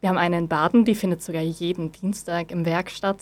Wir 0.00 0.08
haben 0.08 0.16
eine 0.16 0.38
in 0.38 0.48
Baden, 0.48 0.86
die 0.86 0.94
findet 0.94 1.22
sogar 1.22 1.42
jeden 1.42 1.92
Dienstag 1.92 2.50
im 2.50 2.64
Werk 2.64 2.90
statt. 2.90 3.18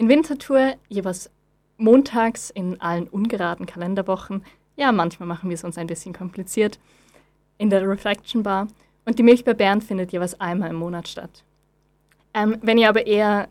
In 0.00 0.08
Winterthur 0.08 0.76
jeweils 0.88 1.28
montags 1.76 2.48
in 2.48 2.80
allen 2.80 3.06
ungeraden 3.06 3.66
Kalenderwochen. 3.66 4.42
Ja, 4.74 4.92
manchmal 4.92 5.26
machen 5.26 5.50
wir 5.50 5.54
es 5.54 5.62
uns 5.62 5.76
ein 5.76 5.88
bisschen 5.88 6.14
kompliziert. 6.14 6.80
In 7.58 7.68
der 7.68 7.86
Reflection 7.86 8.42
Bar. 8.42 8.68
Und 9.04 9.18
die 9.18 9.22
Milch 9.22 9.44
bei 9.44 9.52
Bern 9.52 9.82
findet 9.82 10.10
jeweils 10.12 10.40
einmal 10.40 10.70
im 10.70 10.76
Monat 10.76 11.06
statt. 11.06 11.44
Ähm, 12.32 12.56
wenn 12.62 12.78
ihr 12.78 12.88
aber 12.88 13.06
eher, 13.06 13.50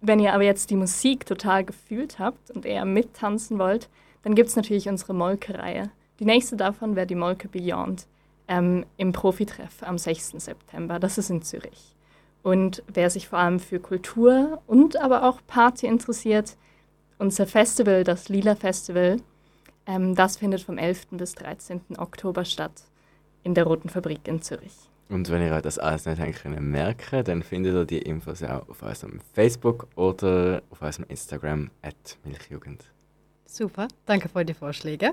wenn 0.00 0.20
ihr 0.20 0.32
aber 0.32 0.44
jetzt 0.44 0.70
die 0.70 0.76
Musik 0.76 1.26
total 1.26 1.64
gefühlt 1.64 2.20
habt 2.20 2.52
und 2.52 2.66
eher 2.66 2.84
mittanzen 2.84 3.58
wollt, 3.58 3.88
dann 4.22 4.36
gibt 4.36 4.50
es 4.50 4.54
natürlich 4.54 4.88
unsere 4.88 5.12
Molke-Reihe. 5.12 5.90
Die 6.20 6.24
nächste 6.24 6.54
davon 6.54 6.94
wäre 6.94 7.08
die 7.08 7.16
Molke 7.16 7.48
Beyond 7.48 8.06
ähm, 8.46 8.86
im 8.96 9.10
Profitreff 9.10 9.82
am 9.82 9.98
6. 9.98 10.34
September. 10.36 11.00
Das 11.00 11.18
ist 11.18 11.30
in 11.30 11.42
Zürich. 11.42 11.96
Und 12.42 12.82
wer 12.92 13.10
sich 13.10 13.28
vor 13.28 13.38
allem 13.38 13.60
für 13.60 13.80
Kultur 13.80 14.62
und 14.66 14.96
aber 14.96 15.24
auch 15.28 15.40
Party 15.46 15.86
interessiert, 15.86 16.56
unser 17.18 17.46
Festival, 17.46 18.02
das 18.02 18.28
Lila 18.28 18.56
Festival, 18.56 19.18
ähm, 19.86 20.14
das 20.14 20.38
findet 20.38 20.62
vom 20.62 20.78
11. 20.78 21.08
bis 21.12 21.34
13. 21.34 21.98
Oktober 21.98 22.44
statt 22.44 22.84
in 23.42 23.54
der 23.54 23.64
Roten 23.64 23.88
Fabrik 23.88 24.26
in 24.26 24.40
Zürich. 24.42 24.74
Und 25.08 25.28
wenn 25.28 25.42
ihr 25.42 25.52
euch 25.52 25.62
das 25.62 25.78
alles 25.78 26.06
nicht 26.06 26.20
habt 26.20 26.60
merken 26.60 27.24
dann 27.24 27.42
findet 27.42 27.74
ihr 27.74 27.84
die 27.84 27.98
Infos 27.98 28.42
auch 28.44 28.68
auf 28.68 28.82
unserem 28.82 29.20
Facebook 29.34 29.88
oder 29.96 30.62
auf 30.70 30.80
unserem 30.80 31.06
Instagram 31.08 31.70
at 31.82 32.16
Milchjugend. 32.24 32.84
Super, 33.44 33.88
danke 34.06 34.28
für 34.28 34.44
die 34.44 34.54
Vorschläge. 34.54 35.12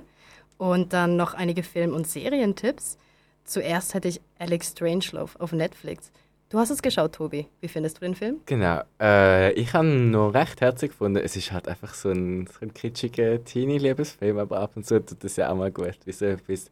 Und 0.60 0.94
dann 0.94 1.18
noch 1.18 1.34
einige 1.34 1.64
Film- 1.64 1.94
und 1.94 2.08
Serientipps. 2.08 2.98
Zuerst 3.44 3.96
hätte 3.96 4.08
ich 4.08 4.22
Alex 4.38 4.72
Strangelove 4.72 5.40
auf 5.40 5.52
Netflix. 5.52 6.12
Du 6.50 6.58
hast 6.58 6.70
es 6.70 6.82
geschaut, 6.82 7.14
Tobi. 7.14 7.48
Wie 7.60 7.68
findest 7.68 7.98
du 7.98 8.02
den 8.02 8.16
Film? 8.16 8.40
Genau. 8.46 8.82
Äh, 9.02 9.52
ich 9.54 9.74
habe 9.74 9.86
ihn 9.86 10.12
noch 10.12 10.34
recht 10.34 10.62
herzig 10.62 10.92
gefunden. 10.92 11.22
Es 11.22 11.36
ist 11.36 11.52
halt 11.52 11.68
einfach 11.68 11.94
so 11.94 12.10
ein, 12.10 12.48
so 12.48 12.60
ein 12.62 12.74
kitschiger 12.74 13.44
Teenie-Liebesfilm, 13.44 14.38
aber 14.38 14.62
ab 14.62 14.72
und 14.76 14.86
zu 14.86 15.06
tut 15.06 15.22
das 15.26 15.36
ja 15.36 15.52
auch 15.52 15.56
mal 15.56 15.72
gut, 15.72 15.98
wie 16.06 16.14
so 16.14 16.24
etwas 16.24 16.72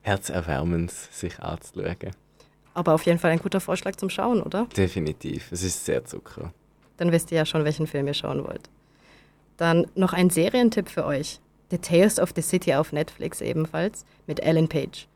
Herzerwärmendes 0.00 1.08
sich 1.12 1.38
anzuschauen. 1.40 2.12
Aber 2.72 2.94
auf 2.94 3.04
jeden 3.04 3.18
Fall 3.18 3.32
ein 3.32 3.38
guter 3.38 3.60
Vorschlag 3.60 3.96
zum 3.96 4.08
Schauen, 4.08 4.42
oder? 4.42 4.66
Definitiv. 4.74 5.52
Es 5.52 5.62
ist 5.62 5.84
sehr 5.84 6.04
Zucker. 6.06 6.54
Dann 6.96 7.12
wisst 7.12 7.30
ihr 7.32 7.38
ja 7.38 7.44
schon, 7.44 7.64
welchen 7.64 7.86
Film 7.86 8.06
ihr 8.06 8.14
schauen 8.14 8.44
wollt. 8.46 8.70
Dann 9.58 9.88
noch 9.94 10.14
ein 10.14 10.30
Serientipp 10.30 10.88
für 10.88 11.04
euch. 11.04 11.40
The 11.70 11.78
Tales 11.78 12.18
of 12.18 12.30
the 12.34 12.40
City 12.40 12.74
auf 12.74 12.92
Netflix 12.92 13.42
ebenfalls 13.42 14.06
mit 14.26 14.40
Ellen 14.40 14.68
Page. 14.68 15.06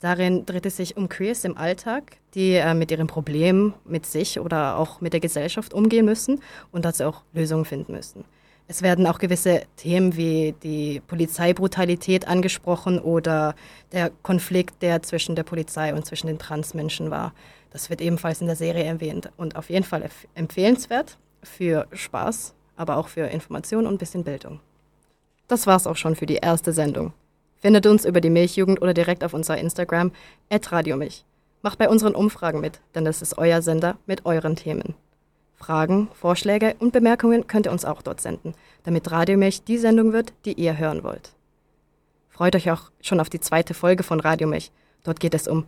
Darin 0.00 0.44
dreht 0.44 0.66
es 0.66 0.76
sich 0.76 0.96
um 0.96 1.08
Queers 1.08 1.44
im 1.44 1.56
Alltag, 1.56 2.16
die 2.34 2.54
äh, 2.54 2.74
mit 2.74 2.90
ihren 2.90 3.06
Problemen 3.06 3.74
mit 3.84 4.06
sich 4.06 4.40
oder 4.40 4.78
auch 4.78 5.00
mit 5.00 5.12
der 5.12 5.20
Gesellschaft 5.20 5.74
umgehen 5.74 6.04
müssen 6.04 6.40
und 6.70 6.84
dazu 6.84 7.04
auch 7.04 7.22
Lösungen 7.32 7.64
finden 7.64 7.92
müssen. 7.92 8.24
Es 8.68 8.80
werden 8.80 9.06
auch 9.06 9.18
gewisse 9.18 9.62
Themen 9.76 10.16
wie 10.16 10.54
die 10.62 11.02
Polizeibrutalität 11.06 12.26
angesprochen 12.28 12.98
oder 12.98 13.54
der 13.92 14.10
Konflikt, 14.22 14.82
der 14.82 15.02
zwischen 15.02 15.34
der 15.34 15.42
Polizei 15.42 15.92
und 15.92 16.06
zwischen 16.06 16.28
den 16.28 16.38
Transmenschen 16.38 17.10
war. 17.10 17.34
Das 17.70 17.90
wird 17.90 18.00
ebenfalls 18.00 18.40
in 18.40 18.46
der 18.46 18.56
Serie 18.56 18.84
erwähnt 18.84 19.30
und 19.36 19.56
auf 19.56 19.68
jeden 19.68 19.84
Fall 19.84 20.08
empfehlenswert 20.34 21.18
für 21.42 21.86
Spaß, 21.92 22.54
aber 22.76 22.96
auch 22.96 23.08
für 23.08 23.26
Information 23.26 23.86
und 23.86 23.94
ein 23.94 23.98
bisschen 23.98 24.24
Bildung. 24.24 24.60
Das 25.48 25.66
war's 25.66 25.86
auch 25.86 25.96
schon 25.96 26.16
für 26.16 26.26
die 26.26 26.36
erste 26.36 26.72
Sendung. 26.72 27.12
Findet 27.60 27.86
uns 27.86 28.04
über 28.04 28.20
die 28.20 28.30
Milchjugend 28.30 28.80
oder 28.80 28.94
direkt 28.94 29.22
auf 29.22 29.34
unserer 29.34 29.58
Instagram 29.58 30.12
@radiomilch. 30.50 31.24
Macht 31.62 31.78
bei 31.78 31.88
unseren 31.88 32.14
Umfragen 32.16 32.60
mit, 32.60 32.80
denn 32.94 33.04
das 33.04 33.22
ist 33.22 33.38
euer 33.38 33.62
Sender 33.62 33.96
mit 34.06 34.26
euren 34.26 34.56
Themen. 34.56 34.94
Fragen, 35.54 36.08
Vorschläge 36.12 36.74
und 36.80 36.92
Bemerkungen 36.92 37.46
könnt 37.46 37.66
ihr 37.66 37.72
uns 37.72 37.84
auch 37.84 38.02
dort 38.02 38.20
senden, 38.20 38.54
damit 38.82 39.10
Radiomilch 39.12 39.62
die 39.62 39.78
Sendung 39.78 40.12
wird, 40.12 40.32
die 40.44 40.54
ihr 40.54 40.76
hören 40.76 41.04
wollt. 41.04 41.34
Freut 42.28 42.56
euch 42.56 42.68
auch 42.72 42.90
schon 43.00 43.20
auf 43.20 43.30
die 43.30 43.38
zweite 43.38 43.74
Folge 43.74 44.02
von 44.02 44.18
Radiomilch. 44.18 44.72
Dort 45.04 45.20
geht 45.20 45.34
es 45.34 45.46
um 45.46 45.66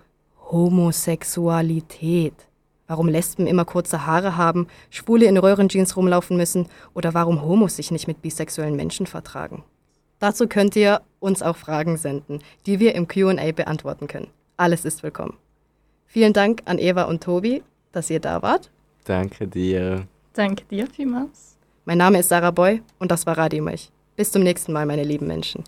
Homosexualität. 0.50 2.34
Warum 2.88 3.08
Lesben 3.08 3.46
immer 3.46 3.64
kurze 3.64 4.04
Haare 4.04 4.36
haben, 4.36 4.66
Schwule 4.90 5.26
in 5.26 5.38
Röhrenjeans 5.38 5.96
rumlaufen 5.96 6.36
müssen 6.36 6.68
oder 6.92 7.14
warum 7.14 7.42
Homos 7.42 7.76
sich 7.76 7.92
nicht 7.92 8.08
mit 8.08 8.20
bisexuellen 8.20 8.74
Menschen 8.74 9.06
vertragen. 9.06 9.62
Dazu 10.18 10.48
könnt 10.48 10.74
ihr 10.74 11.02
uns 11.20 11.40
auch 11.40 11.56
Fragen 11.56 11.96
senden, 11.96 12.40
die 12.66 12.80
wir 12.80 12.96
im 12.96 13.06
QA 13.06 13.52
beantworten 13.52 14.08
können. 14.08 14.30
Alles 14.56 14.84
ist 14.84 15.02
willkommen. 15.02 15.36
Vielen 16.14 16.32
Dank 16.32 16.62
an 16.66 16.78
Eva 16.78 17.02
und 17.06 17.24
Tobi, 17.24 17.64
dass 17.90 18.08
ihr 18.08 18.20
da 18.20 18.40
wart. 18.40 18.70
Danke 19.02 19.48
dir. 19.48 20.06
Danke 20.32 20.64
dir 20.70 20.86
vielmals. 20.86 21.56
Mein 21.86 21.98
Name 21.98 22.20
ist 22.20 22.28
Sarah 22.28 22.52
Boy 22.52 22.82
und 23.00 23.10
das 23.10 23.26
war 23.26 23.36
Radio 23.36 23.64
Milch. 23.64 23.90
Bis 24.14 24.30
zum 24.30 24.44
nächsten 24.44 24.72
Mal, 24.72 24.86
meine 24.86 25.02
lieben 25.02 25.26
Menschen. 25.26 25.64